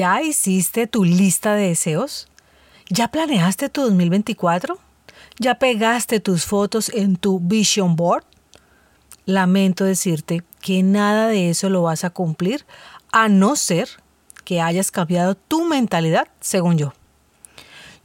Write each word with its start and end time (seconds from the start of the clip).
¿Ya 0.00 0.22
hiciste 0.22 0.86
tu 0.86 1.04
lista 1.04 1.54
de 1.54 1.68
deseos? 1.68 2.26
¿Ya 2.88 3.08
planeaste 3.08 3.68
tu 3.68 3.82
2024? 3.82 4.78
¿Ya 5.38 5.58
pegaste 5.58 6.20
tus 6.20 6.46
fotos 6.46 6.88
en 6.88 7.16
tu 7.16 7.38
vision 7.38 7.96
board? 7.96 8.24
Lamento 9.26 9.84
decirte 9.84 10.42
que 10.62 10.82
nada 10.82 11.28
de 11.28 11.50
eso 11.50 11.68
lo 11.68 11.82
vas 11.82 12.04
a 12.04 12.08
cumplir 12.08 12.64
a 13.12 13.28
no 13.28 13.56
ser 13.56 13.90
que 14.46 14.62
hayas 14.62 14.90
cambiado 14.90 15.34
tu 15.34 15.66
mentalidad, 15.66 16.28
según 16.40 16.78
yo. 16.78 16.94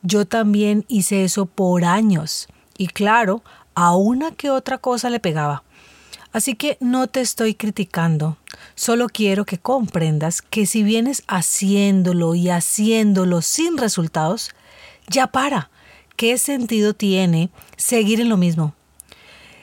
Yo 0.02 0.28
también 0.28 0.84
hice 0.90 1.24
eso 1.24 1.46
por 1.46 1.86
años 1.86 2.50
y 2.78 2.88
claro, 2.88 3.42
a 3.74 3.96
una 3.96 4.32
que 4.32 4.50
otra 4.50 4.80
cosa 4.80 5.10
le 5.10 5.22
pegaba. 5.22 5.64
Así 6.36 6.56
que 6.56 6.78
no 6.82 7.08
te 7.08 7.22
estoy 7.22 7.56
criticando, 7.56 8.36
solo 8.76 9.08
quiero 9.08 9.46
que 9.46 9.58
comprendas 9.58 10.42
que 10.42 10.66
si 10.66 10.84
vienes 10.84 11.24
haciéndolo 11.30 12.36
y 12.36 12.50
haciéndolo 12.50 13.42
sin 13.42 13.78
resultados, 13.78 14.50
ya 15.08 15.28
para. 15.28 15.70
¿Qué 16.18 16.38
sentido 16.38 16.94
tiene 16.94 17.52
seguir 17.78 18.20
en 18.20 18.28
lo 18.28 18.36
mismo? 18.36 18.74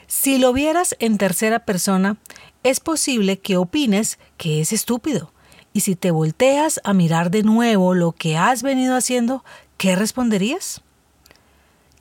Si 0.07 0.39
lo 0.39 0.51
vieras 0.51 0.95
en 0.97 1.19
tercera 1.19 1.59
persona, 1.59 2.17
es 2.63 2.79
posible 2.79 3.37
que 3.37 3.57
opines 3.57 4.17
que 4.37 4.59
es 4.59 4.73
estúpido. 4.73 5.31
Y 5.73 5.81
si 5.81 5.95
te 5.95 6.09
volteas 6.09 6.81
a 6.83 6.93
mirar 6.93 7.29
de 7.29 7.43
nuevo 7.43 7.93
lo 7.93 8.13
que 8.13 8.35
has 8.35 8.63
venido 8.63 8.95
haciendo, 8.95 9.45
¿qué 9.77 9.95
responderías? 9.95 10.81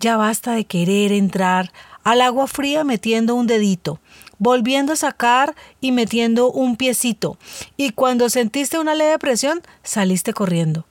Ya 0.00 0.16
basta 0.16 0.54
de 0.54 0.64
querer 0.64 1.12
entrar 1.12 1.74
al 2.04 2.22
agua 2.22 2.46
fría 2.46 2.84
metiendo 2.84 3.34
un 3.34 3.46
dedito 3.46 4.00
volviendo 4.42 4.92
a 4.92 4.96
sacar 4.96 5.54
y 5.80 5.92
metiendo 5.92 6.50
un 6.50 6.74
piecito. 6.74 7.38
Y 7.76 7.90
cuando 7.90 8.28
sentiste 8.28 8.80
una 8.80 8.96
leve 8.96 9.16
presión, 9.20 9.62
saliste 9.84 10.32
corriendo. 10.32 10.84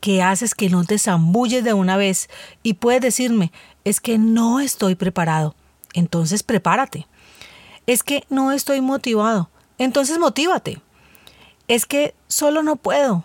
¿Qué 0.00 0.22
haces 0.22 0.54
que 0.54 0.70
no 0.70 0.82
te 0.84 0.98
zambulles 0.98 1.64
de 1.64 1.74
una 1.74 1.98
vez? 1.98 2.30
Y 2.62 2.74
puedes 2.74 3.02
decirme, 3.02 3.52
es 3.84 4.00
que 4.00 4.16
no 4.16 4.60
estoy 4.60 4.94
preparado. 4.94 5.54
Entonces 5.92 6.42
prepárate. 6.42 7.06
Es 7.86 8.02
que 8.02 8.24
no 8.30 8.52
estoy 8.52 8.80
motivado. 8.80 9.50
Entonces 9.76 10.18
motívate. 10.18 10.80
Es 11.68 11.84
que 11.84 12.14
solo 12.26 12.62
no 12.62 12.76
puedo. 12.76 13.24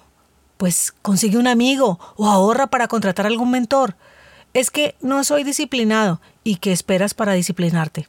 Pues 0.58 0.94
consigue 1.02 1.38
un 1.38 1.48
amigo 1.48 2.02
o 2.18 2.28
ahorra 2.28 2.68
para 2.68 2.90
contratar 2.90 3.28
algún 3.28 3.52
mentor. 3.52 3.96
Es 4.54 4.72
que 4.72 4.96
no 5.00 5.24
soy 5.24 5.46
disciplinado. 5.46 6.20
¿Y 6.44 6.58
qué 6.58 6.74
esperas 6.74 7.14
para 7.14 7.32
disciplinarte? 7.32 8.08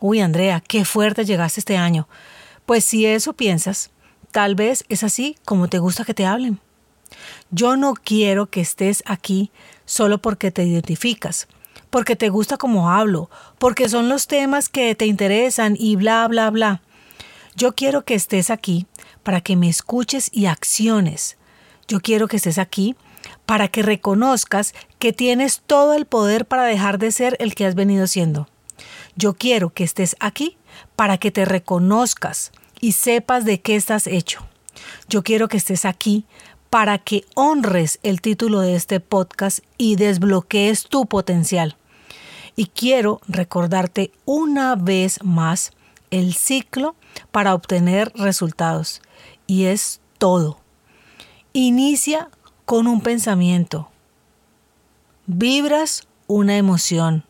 Uy, 0.00 0.20
Andrea, 0.20 0.62
qué 0.66 0.84
fuerte 0.84 1.24
llegaste 1.24 1.60
este 1.60 1.76
año. 1.76 2.08
Pues 2.66 2.84
si 2.84 3.04
eso 3.06 3.32
piensas, 3.32 3.90
tal 4.30 4.54
vez 4.54 4.84
es 4.88 5.02
así 5.02 5.36
como 5.44 5.68
te 5.68 5.80
gusta 5.80 6.04
que 6.04 6.14
te 6.14 6.24
hablen. 6.24 6.60
Yo 7.50 7.76
no 7.76 7.94
quiero 7.94 8.46
que 8.46 8.60
estés 8.60 9.02
aquí 9.06 9.50
solo 9.86 10.18
porque 10.18 10.50
te 10.50 10.64
identificas, 10.64 11.48
porque 11.90 12.14
te 12.14 12.28
gusta 12.28 12.58
como 12.58 12.90
hablo, 12.90 13.28
porque 13.58 13.88
son 13.88 14.08
los 14.08 14.26
temas 14.28 14.68
que 14.68 14.94
te 14.94 15.06
interesan 15.06 15.74
y 15.78 15.96
bla, 15.96 16.28
bla, 16.28 16.50
bla. 16.50 16.82
Yo 17.56 17.74
quiero 17.74 18.04
que 18.04 18.14
estés 18.14 18.50
aquí 18.50 18.86
para 19.24 19.40
que 19.40 19.56
me 19.56 19.68
escuches 19.68 20.30
y 20.32 20.46
acciones. 20.46 21.38
Yo 21.88 22.00
quiero 22.00 22.28
que 22.28 22.36
estés 22.36 22.58
aquí 22.58 22.94
para 23.46 23.66
que 23.66 23.82
reconozcas 23.82 24.74
que 25.00 25.12
tienes 25.12 25.62
todo 25.66 25.94
el 25.94 26.06
poder 26.06 26.46
para 26.46 26.64
dejar 26.64 26.98
de 26.98 27.10
ser 27.10 27.36
el 27.40 27.56
que 27.56 27.66
has 27.66 27.74
venido 27.74 28.06
siendo. 28.06 28.48
Yo 29.18 29.34
quiero 29.34 29.70
que 29.70 29.82
estés 29.82 30.14
aquí 30.20 30.56
para 30.94 31.18
que 31.18 31.32
te 31.32 31.44
reconozcas 31.44 32.52
y 32.80 32.92
sepas 32.92 33.44
de 33.44 33.60
qué 33.60 33.74
estás 33.74 34.06
hecho. 34.06 34.46
Yo 35.08 35.24
quiero 35.24 35.48
que 35.48 35.56
estés 35.56 35.84
aquí 35.84 36.24
para 36.70 36.98
que 36.98 37.24
honres 37.34 37.98
el 38.04 38.20
título 38.20 38.60
de 38.60 38.76
este 38.76 39.00
podcast 39.00 39.58
y 39.76 39.96
desbloquees 39.96 40.86
tu 40.86 41.06
potencial. 41.06 41.76
Y 42.54 42.66
quiero 42.66 43.20
recordarte 43.26 44.12
una 44.24 44.76
vez 44.76 45.18
más 45.24 45.72
el 46.12 46.32
ciclo 46.34 46.94
para 47.32 47.54
obtener 47.54 48.12
resultados. 48.14 49.02
Y 49.48 49.64
es 49.64 50.00
todo. 50.18 50.60
Inicia 51.52 52.30
con 52.64 52.86
un 52.86 53.00
pensamiento. 53.00 53.90
Vibras 55.26 56.06
una 56.28 56.56
emoción 56.56 57.24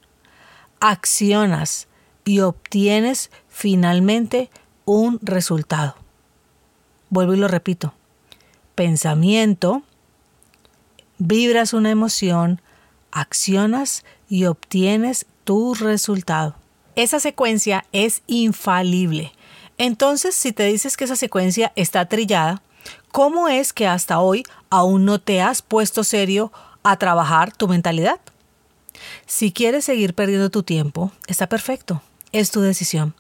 accionas 0.80 1.88
y 2.24 2.40
obtienes 2.40 3.30
finalmente 3.48 4.50
un 4.84 5.18
resultado. 5.22 5.96
Vuelvo 7.10 7.34
y 7.34 7.38
lo 7.38 7.48
repito. 7.48 7.94
Pensamiento, 8.74 9.82
vibras 11.18 11.72
una 11.72 11.90
emoción, 11.90 12.60
accionas 13.10 14.04
y 14.28 14.44
obtienes 14.44 15.26
tu 15.44 15.74
resultado. 15.74 16.54
Esa 16.94 17.20
secuencia 17.20 17.86
es 17.92 18.22
infalible. 18.26 19.32
Entonces, 19.78 20.34
si 20.34 20.52
te 20.52 20.64
dices 20.64 20.96
que 20.96 21.04
esa 21.04 21.16
secuencia 21.16 21.72
está 21.76 22.06
trillada, 22.06 22.62
¿cómo 23.12 23.48
es 23.48 23.72
que 23.72 23.86
hasta 23.86 24.18
hoy 24.18 24.42
aún 24.70 25.04
no 25.04 25.20
te 25.20 25.40
has 25.40 25.62
puesto 25.62 26.04
serio 26.04 26.52
a 26.82 26.96
trabajar 26.96 27.56
tu 27.56 27.68
mentalidad? 27.68 28.20
Si 29.26 29.52
quieres 29.52 29.84
seguir 29.84 30.14
perdiendo 30.14 30.50
tu 30.50 30.62
tiempo, 30.62 31.12
está 31.26 31.48
perfecto, 31.48 32.02
es 32.32 32.50
tu 32.50 32.60
decisión. 32.60 33.14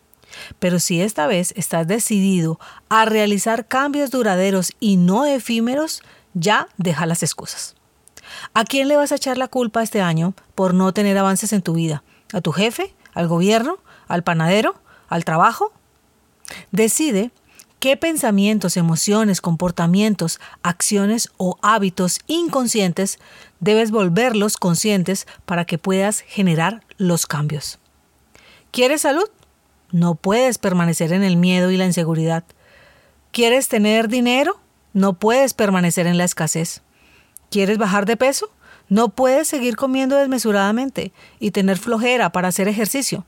Pero 0.58 0.78
si 0.78 1.00
esta 1.00 1.26
vez 1.26 1.52
estás 1.56 1.86
decidido 1.86 2.60
a 2.88 3.04
realizar 3.04 3.66
cambios 3.66 4.10
duraderos 4.10 4.72
y 4.80 4.96
no 4.96 5.24
efímeros, 5.24 6.02
ya 6.34 6.68
deja 6.76 7.06
las 7.06 7.22
excusas. 7.22 7.74
¿A 8.54 8.64
quién 8.64 8.88
le 8.88 8.96
vas 8.96 9.12
a 9.12 9.16
echar 9.16 9.38
la 9.38 9.48
culpa 9.48 9.82
este 9.82 10.00
año 10.00 10.34
por 10.54 10.74
no 10.74 10.92
tener 10.92 11.16
avances 11.16 11.52
en 11.52 11.62
tu 11.62 11.74
vida? 11.74 12.02
¿A 12.32 12.40
tu 12.40 12.52
jefe? 12.52 12.94
¿Al 13.14 13.26
gobierno? 13.26 13.78
¿Al 14.06 14.22
panadero? 14.22 14.80
¿Al 15.08 15.24
trabajo? 15.24 15.72
Decide 16.70 17.30
qué 17.78 17.96
pensamientos, 17.96 18.76
emociones, 18.76 19.40
comportamientos, 19.40 20.40
acciones 20.62 21.30
o 21.36 21.58
hábitos 21.62 22.20
inconscientes 22.26 23.18
debes 23.60 23.90
volverlos 23.90 24.56
conscientes 24.56 25.26
para 25.44 25.64
que 25.64 25.78
puedas 25.78 26.20
generar 26.20 26.82
los 26.96 27.26
cambios. 27.26 27.78
¿Quieres 28.70 29.02
salud? 29.02 29.28
No 29.90 30.14
puedes 30.14 30.58
permanecer 30.58 31.12
en 31.12 31.22
el 31.22 31.36
miedo 31.36 31.70
y 31.70 31.76
la 31.76 31.86
inseguridad. 31.86 32.44
¿Quieres 33.32 33.68
tener 33.68 34.08
dinero? 34.08 34.60
No 34.92 35.14
puedes 35.14 35.54
permanecer 35.54 36.06
en 36.06 36.18
la 36.18 36.24
escasez. 36.24 36.82
¿Quieres 37.50 37.78
bajar 37.78 38.04
de 38.04 38.16
peso? 38.16 38.50
No 38.88 39.10
puedes 39.10 39.48
seguir 39.48 39.76
comiendo 39.76 40.16
desmesuradamente 40.16 41.12
y 41.38 41.50
tener 41.50 41.78
flojera 41.78 42.32
para 42.32 42.48
hacer 42.48 42.68
ejercicio 42.68 43.24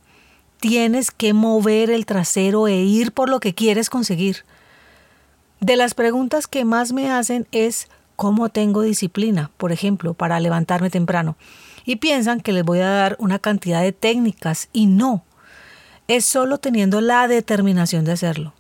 tienes 0.61 1.11
que 1.11 1.33
mover 1.33 1.91
el 1.91 2.07
trasero 2.07 2.69
e 2.69 2.77
ir 2.77 3.13
por 3.13 3.29
lo 3.29 3.41
que 3.41 3.55
quieres 3.55 3.91
conseguir. 3.91 4.45
De 5.61 5.77
las 5.77 5.95
preguntas 5.95 6.47
que 6.47 6.65
más 6.65 6.93
me 6.93 7.11
hacen 7.11 7.49
es 7.51 7.89
¿cómo 8.17 8.51
tengo 8.51 8.83
disciplina? 8.83 9.51
Por 9.57 9.73
ejemplo, 9.73 10.15
para 10.15 10.39
levantarme 10.39 10.91
temprano. 10.91 11.37
Y 11.87 11.97
piensan 11.97 12.41
que 12.41 12.53
les 12.53 12.65
voy 12.65 12.81
a 12.81 12.91
dar 12.91 13.17
una 13.19 13.39
cantidad 13.39 13.83
de 13.83 13.93
técnicas 13.93 14.69
y 14.73 14.87
no. 14.87 15.25
Es 16.09 16.27
solo 16.27 16.59
teniendo 16.59 17.01
la 17.01 17.27
determinación 17.27 18.05
de 18.05 18.13
hacerlo. 18.13 18.53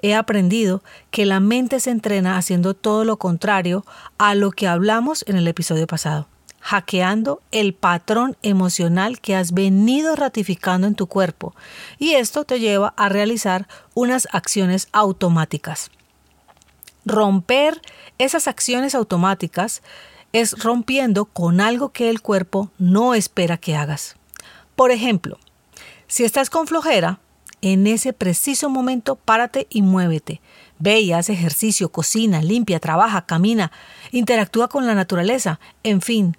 He 0.00 0.14
aprendido 0.14 0.82
que 1.10 1.26
la 1.26 1.40
mente 1.40 1.80
se 1.80 1.90
entrena 1.90 2.36
haciendo 2.36 2.74
todo 2.74 3.04
lo 3.04 3.16
contrario 3.16 3.84
a 4.18 4.34
lo 4.34 4.50
que 4.52 4.68
hablamos 4.68 5.24
en 5.26 5.36
el 5.36 5.48
episodio 5.48 5.86
pasado 5.86 6.28
hackeando 6.68 7.40
el 7.50 7.72
patrón 7.72 8.36
emocional 8.42 9.22
que 9.22 9.34
has 9.34 9.52
venido 9.52 10.16
ratificando 10.16 10.86
en 10.86 10.94
tu 10.94 11.06
cuerpo 11.06 11.54
y 11.98 12.10
esto 12.10 12.44
te 12.44 12.60
lleva 12.60 12.92
a 12.98 13.08
realizar 13.08 13.66
unas 13.94 14.28
acciones 14.32 14.88
automáticas. 14.92 15.90
Romper 17.06 17.80
esas 18.18 18.48
acciones 18.48 18.94
automáticas 18.94 19.80
es 20.34 20.62
rompiendo 20.62 21.24
con 21.24 21.62
algo 21.62 21.88
que 21.88 22.10
el 22.10 22.20
cuerpo 22.20 22.70
no 22.76 23.14
espera 23.14 23.56
que 23.56 23.74
hagas. 23.74 24.16
Por 24.76 24.90
ejemplo, 24.90 25.38
si 26.06 26.24
estás 26.24 26.50
con 26.50 26.66
flojera, 26.66 27.18
en 27.62 27.86
ese 27.86 28.12
preciso 28.12 28.68
momento 28.68 29.16
párate 29.16 29.68
y 29.70 29.80
muévete. 29.80 30.42
Ve 30.78 31.00
y 31.00 31.12
hace 31.12 31.32
ejercicio, 31.32 31.90
cocina, 31.90 32.42
limpia, 32.42 32.78
trabaja, 32.78 33.24
camina, 33.24 33.72
interactúa 34.12 34.68
con 34.68 34.86
la 34.86 34.94
naturaleza, 34.94 35.60
en 35.82 36.02
fin, 36.02 36.36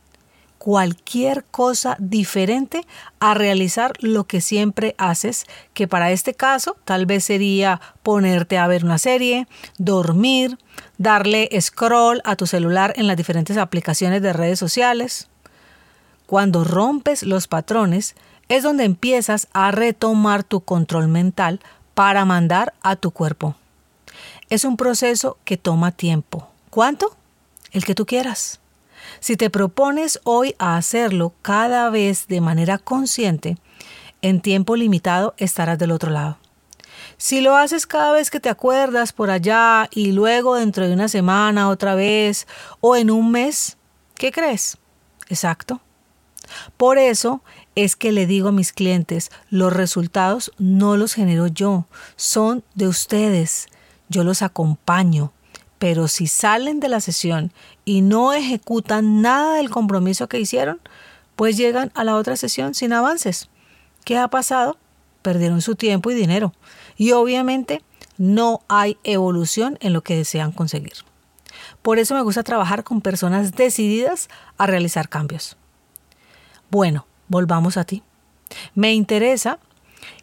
cualquier 0.60 1.46
cosa 1.46 1.96
diferente 2.00 2.86
a 3.20 3.34
realizar 3.34 3.94
lo 4.02 4.26
que 4.26 4.42
siempre 4.42 4.94
haces, 5.00 5.46
que 5.74 5.88
para 5.88 6.12
este 6.12 6.36
caso 6.36 6.78
tal 6.86 7.08
vez 7.08 7.24
sería 7.24 7.82
ponerte 8.04 8.60
a 8.60 8.68
ver 8.68 8.86
una 8.86 9.00
serie, 9.00 9.48
dormir, 9.78 10.60
darle 11.00 11.50
scroll 11.60 12.22
a 12.26 12.36
tu 12.36 12.46
celular 12.46 12.94
en 12.98 13.08
las 13.08 13.18
diferentes 13.18 13.58
aplicaciones 13.58 14.22
de 14.22 14.34
redes 14.34 14.60
sociales. 14.60 15.30
Cuando 16.28 16.64
rompes 16.64 17.24
los 17.24 17.48
patrones 17.48 18.16
es 18.50 18.62
donde 18.62 18.84
empiezas 18.84 19.48
a 19.54 19.72
retomar 19.72 20.44
tu 20.44 20.62
control 20.62 21.08
mental 21.08 21.62
para 21.94 22.26
mandar 22.26 22.74
a 22.84 22.96
tu 22.98 23.12
cuerpo. 23.12 23.56
Es 24.50 24.66
un 24.66 24.76
proceso 24.76 25.38
que 25.46 25.58
toma 25.58 25.92
tiempo. 25.92 26.50
¿Cuánto? 26.70 27.16
El 27.72 27.86
que 27.86 27.96
tú 27.96 28.06
quieras. 28.06 28.60
Si 29.20 29.36
te 29.36 29.50
propones 29.50 30.20
hoy 30.24 30.56
a 30.60 30.78
hacerlo 30.78 31.34
cada 31.42 31.90
vez 31.90 32.28
de 32.28 32.42
manera 32.42 32.78
consciente, 32.78 33.58
en 34.22 34.42
tiempo 34.42 34.76
limitado 34.76 35.34
estarás 35.38 35.78
del 35.78 35.92
otro 35.92 36.12
lado. 36.12 36.38
Si 37.18 37.42
lo 37.42 37.56
haces 37.56 37.86
cada 37.86 38.12
vez 38.14 38.30
que 38.30 38.40
te 38.40 38.50
acuerdas 38.50 39.14
por 39.14 39.30
allá 39.30 39.90
y 39.92 40.12
luego 40.12 40.56
dentro 40.56 40.88
de 40.88 40.94
una 40.94 41.08
semana 41.08 41.70
otra 41.70 41.96
vez 41.96 42.48
o 42.80 42.96
en 42.96 43.12
un 43.12 43.32
mes, 43.32 43.78
¿qué 44.16 44.32
crees? 44.32 44.78
Exacto. 45.28 45.82
Por 46.78 46.98
eso 46.98 47.42
es 47.76 47.96
que 47.96 48.12
le 48.12 48.26
digo 48.26 48.50
a 48.50 48.54
mis 48.54 48.74
clientes, 48.74 49.32
los 49.50 49.72
resultados 49.74 50.52
no 50.58 50.98
los 50.98 51.14
genero 51.14 51.48
yo, 51.48 51.86
son 52.16 52.64
de 52.76 52.88
ustedes. 52.88 53.68
Yo 54.08 54.24
los 54.24 54.42
acompaño, 54.42 55.32
pero 55.80 56.10
si 56.10 56.28
salen 56.28 56.82
de 56.82 56.90
la 56.90 57.00
sesión 57.00 57.52
y 57.86 58.02
no 58.02 58.34
ejecutan 58.34 59.22
nada 59.22 59.56
del 59.56 59.70
compromiso 59.70 60.28
que 60.28 60.40
hicieron, 60.40 60.82
pues 61.38 61.56
llegan 61.56 61.92
a 61.96 62.04
la 62.04 62.18
otra 62.18 62.36
sesión 62.36 62.74
sin 62.74 62.92
avances. 62.92 63.50
¿Qué 64.04 64.18
ha 64.18 64.28
pasado? 64.28 64.78
Perdieron 65.22 65.62
su 65.62 65.76
tiempo 65.76 66.12
y 66.12 66.16
dinero. 66.16 66.54
Y 66.98 67.14
obviamente 67.14 67.82
no 68.18 68.62
hay 68.68 68.98
evolución 69.06 69.78
en 69.80 69.94
lo 69.94 70.02
que 70.02 70.18
desean 70.18 70.52
conseguir. 70.52 70.94
Por 71.82 71.98
eso 71.98 72.14
me 72.14 72.22
gusta 72.22 72.44
trabajar 72.44 72.84
con 72.84 73.00
personas 73.00 73.54
decididas 73.54 74.30
a 74.58 74.68
realizar 74.68 75.08
cambios. 75.08 75.56
Bueno, 76.70 77.08
volvamos 77.30 77.78
a 77.78 77.86
ti. 77.86 78.04
Me 78.76 78.94
interesa 78.94 79.60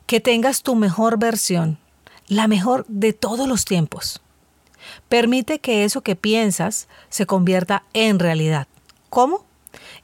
que 0.04 0.20
tengas 0.20 0.62
tu 0.62 0.74
mejor 0.74 1.18
versión, 1.18 1.78
la 2.28 2.46
mejor 2.46 2.84
de 2.88 3.14
todos 3.14 3.48
los 3.48 3.64
tiempos. 3.64 4.20
Permite 5.08 5.58
que 5.58 5.84
eso 5.84 6.00
que 6.00 6.16
piensas 6.16 6.88
se 7.08 7.26
convierta 7.26 7.82
en 7.92 8.18
realidad. 8.18 8.66
¿Cómo? 9.10 9.44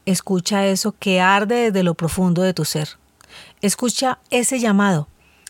Escucha 0.07 0.67
eso 0.67 0.95
que 0.99 1.21
arde 1.21 1.71
desde 1.71 1.83
lo 1.83 1.95
profundo 1.95 2.43
de 2.43 2.55
tu 2.55 2.65
ser. 2.65 2.99
Escucha 3.61 4.19
ese 4.31 4.59
llamado. 4.59 5.09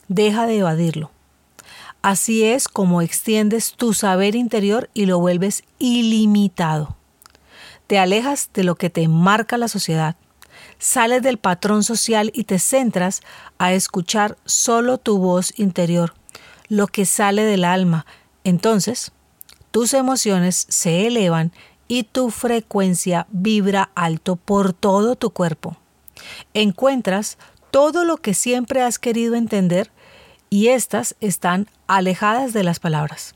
Deja 0.08 0.46
de 0.46 0.58
evadirlo. 0.58 1.10
Así 2.02 2.44
es 2.44 2.66
como 2.68 3.00
extiendes 3.00 3.74
tu 3.74 3.94
saber 3.94 4.34
interior 4.34 4.90
y 4.92 5.06
lo 5.06 5.20
vuelves 5.20 5.62
ilimitado. 5.78 6.96
Te 7.86 7.98
alejas 7.98 8.50
de 8.52 8.64
lo 8.64 8.74
que 8.74 8.90
te 8.90 9.06
marca 9.06 9.56
la 9.56 9.68
sociedad. 9.68 10.16
Sales 10.78 11.22
del 11.22 11.38
patrón 11.38 11.84
social 11.84 12.32
y 12.34 12.44
te 12.44 12.58
centras 12.58 13.20
a 13.58 13.72
escuchar 13.72 14.36
solo 14.44 14.98
tu 14.98 15.18
voz 15.18 15.56
interior, 15.58 16.14
lo 16.68 16.88
que 16.88 17.06
sale 17.06 17.44
del 17.44 17.64
alma. 17.64 18.04
Entonces, 18.42 19.12
tus 19.72 19.94
emociones 19.94 20.66
se 20.68 21.06
elevan 21.06 21.50
y 21.88 22.04
tu 22.04 22.30
frecuencia 22.30 23.26
vibra 23.30 23.90
alto 23.94 24.36
por 24.36 24.72
todo 24.72 25.16
tu 25.16 25.30
cuerpo. 25.30 25.76
Encuentras 26.54 27.38
todo 27.70 28.04
lo 28.04 28.18
que 28.18 28.34
siempre 28.34 28.82
has 28.82 28.98
querido 28.98 29.34
entender 29.34 29.90
y 30.50 30.68
éstas 30.68 31.16
están 31.20 31.68
alejadas 31.86 32.52
de 32.52 32.62
las 32.62 32.80
palabras. 32.80 33.34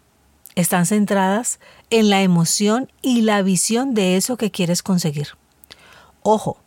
Están 0.55 0.87
centradas 0.87 1.59
en 1.91 2.11
la 2.11 2.23
emoción 2.23 2.93
y 3.03 3.23
la 3.23 3.43
visión 3.43 3.95
de 3.95 4.17
eso 4.17 4.37
que 4.37 4.51
quieres 4.51 4.83
conseguir. 4.83 5.29
Ojo, 6.23 6.59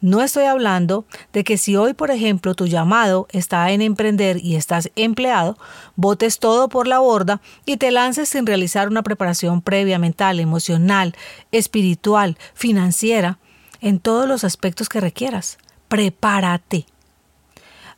no 0.00 0.22
estoy 0.22 0.44
hablando 0.44 1.06
de 1.32 1.44
que 1.44 1.58
si 1.58 1.76
hoy, 1.76 1.94
por 1.94 2.10
ejemplo, 2.10 2.54
tu 2.54 2.66
llamado 2.66 3.26
está 3.30 3.70
en 3.70 3.82
emprender 3.82 4.38
y 4.42 4.56
estás 4.56 4.90
empleado, 4.96 5.56
botes 5.96 6.38
todo 6.38 6.68
por 6.68 6.86
la 6.86 6.98
borda 6.98 7.40
y 7.66 7.76
te 7.76 7.90
lances 7.90 8.28
sin 8.28 8.46
realizar 8.46 8.88
una 8.88 9.02
preparación 9.02 9.62
previa 9.62 9.98
mental, 9.98 10.40
emocional, 10.40 11.14
espiritual, 11.52 12.36
financiera, 12.54 13.38
en 13.80 14.00
todos 14.00 14.28
los 14.28 14.44
aspectos 14.44 14.88
que 14.88 15.00
requieras. 15.00 15.58
Prepárate. 15.88 16.86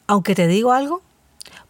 Aunque 0.06 0.34
te 0.34 0.46
digo 0.46 0.73
algo, 0.73 1.02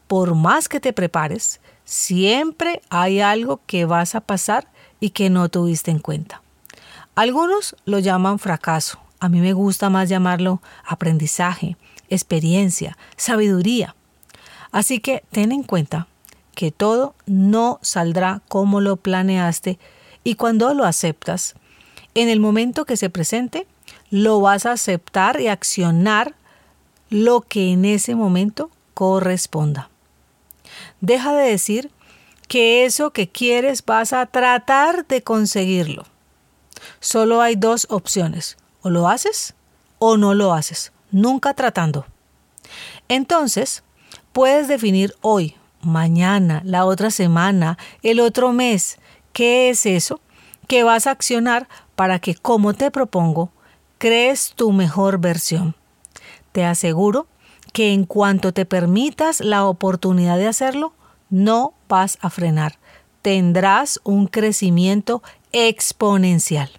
por 0.07 0.35
más 0.35 0.69
que 0.69 0.81
te 0.81 0.93
prepares, 0.93 1.61
siempre 1.85 2.83
hay 2.91 3.21
algo 3.21 3.61
que 3.67 3.85
vas 3.85 4.15
a 4.15 4.21
pasar 4.21 4.69
y 5.01 5.11
que 5.11 5.31
no 5.31 5.49
tuviste 5.49 5.91
en 5.91 5.99
cuenta. 5.99 6.43
Algunos 7.15 7.77
lo 7.85 7.99
llaman 7.99 8.39
fracaso, 8.39 8.99
a 9.23 9.29
mí 9.29 9.41
me 9.41 9.53
gusta 9.53 9.89
más 9.89 10.09
llamarlo 10.09 10.61
aprendizaje, 10.85 11.77
experiencia, 12.09 12.99
sabiduría. 13.17 13.95
Así 14.73 14.99
que 14.99 15.23
ten 15.31 15.53
en 15.53 15.63
cuenta 15.63 16.09
que 16.57 16.73
todo 16.73 17.15
no 17.25 17.79
saldrá 17.83 18.43
como 18.49 18.81
lo 18.81 18.97
planeaste 18.97 19.79
y 20.25 20.35
cuando 20.35 20.75
lo 20.75 20.85
aceptas, 20.85 21.55
en 22.17 22.29
el 22.31 22.41
momento 22.41 22.85
que 22.85 22.97
se 22.97 23.11
presente, 23.11 23.69
lo 24.11 24.41
vas 24.41 24.67
a 24.67 24.73
aceptar 24.73 25.41
y 25.41 25.47
accionar 25.47 26.35
lo 27.09 27.43
que 27.43 27.71
en 27.71 27.85
ese 27.85 28.17
momento 28.17 28.73
corresponda. 28.93 29.89
Deja 31.01 31.33
de 31.33 31.49
decir 31.49 31.93
que 32.49 32.85
eso 32.87 33.13
que 33.13 33.29
quieres 33.29 33.85
vas 33.85 34.13
a 34.13 34.27
tratar 34.27 35.07
de 35.07 35.23
conseguirlo. 35.23 36.07
Solo 36.99 37.41
hay 37.41 37.55
dos 37.55 37.87
opciones, 37.89 38.57
o 38.83 38.91
lo 38.91 39.09
haces 39.09 39.55
o 39.99 40.17
no 40.17 40.35
lo 40.35 40.53
haces, 40.53 40.93
nunca 41.11 41.55
tratando. 41.55 42.07
Entonces, 43.09 43.83
puedes 44.33 44.69
definir 44.69 45.15
hoy, 45.21 45.57
mañana, 45.81 46.63
la 46.65 46.85
otra 46.85 47.11
semana, 47.11 47.79
el 48.03 48.21
otro 48.21 48.53
mes, 48.53 48.99
qué 49.33 49.71
es 49.71 49.87
eso 49.87 50.21
que 50.67 50.85
vas 50.85 51.07
a 51.07 51.11
accionar 51.11 51.69
para 51.95 52.19
que, 52.19 52.35
como 52.35 52.75
te 52.75 52.91
propongo, 52.91 53.51
crees 53.99 54.55
tu 54.57 54.73
mejor 54.73 55.19
versión. 55.19 55.77
Te 56.53 56.65
aseguro 56.65 57.27
que 57.73 57.93
en 57.93 58.05
cuanto 58.05 58.53
te 58.53 58.65
permitas 58.65 59.41
la 59.41 59.67
oportunidad 59.67 60.37
de 60.37 60.49
hacerlo, 60.49 60.93
no 61.31 61.75
vas 61.89 62.19
a 62.21 62.31
frenar. 62.31 62.79
Tendrás 63.23 64.01
un 64.05 64.27
crecimiento 64.27 65.23
exponencial. 65.53 66.71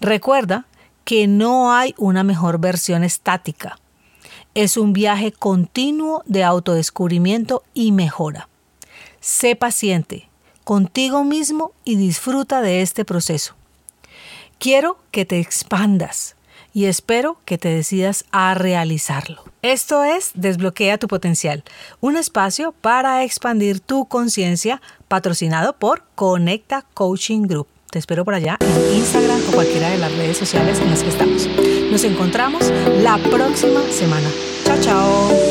Recuerda 0.00 0.66
que 1.08 1.26
no 1.26 1.72
hay 1.72 1.94
una 1.96 2.22
mejor 2.22 2.58
versión 2.58 3.02
estática. 3.02 3.78
Es 4.54 4.76
un 4.76 4.92
viaje 4.92 5.32
continuo 5.32 6.22
de 6.26 6.44
autodescubrimiento 6.44 7.62
y 7.72 7.92
mejora. 7.92 8.50
Sé 9.18 9.56
paciente 9.56 10.28
contigo 10.64 11.24
mismo 11.24 11.72
y 11.82 11.96
disfruta 11.96 12.60
de 12.60 12.82
este 12.82 13.06
proceso. 13.06 13.54
Quiero 14.58 14.98
que 15.10 15.24
te 15.24 15.40
expandas 15.40 16.36
y 16.74 16.84
espero 16.84 17.38
que 17.46 17.56
te 17.56 17.70
decidas 17.70 18.26
a 18.30 18.52
realizarlo. 18.52 19.44
Esto 19.62 20.04
es 20.04 20.32
Desbloquea 20.34 20.98
tu 20.98 21.08
potencial, 21.08 21.64
un 22.02 22.18
espacio 22.18 22.72
para 22.82 23.24
expandir 23.24 23.80
tu 23.80 24.04
conciencia 24.04 24.82
patrocinado 25.08 25.72
por 25.72 26.04
Conecta 26.14 26.82
Coaching 26.92 27.46
Group. 27.46 27.77
Te 27.90 27.98
espero 27.98 28.24
por 28.24 28.34
allá 28.34 28.58
en 28.60 28.96
Instagram 28.98 29.40
o 29.48 29.52
cualquiera 29.52 29.88
de 29.88 29.96
las 29.96 30.12
redes 30.12 30.36
sociales 30.36 30.78
en 30.78 30.90
las 30.90 31.02
que 31.02 31.08
estamos. 31.08 31.48
Nos 31.90 32.04
encontramos 32.04 32.70
la 33.00 33.16
próxima 33.16 33.80
semana. 33.90 34.28
Chao, 34.64 34.78
chao. 34.80 35.47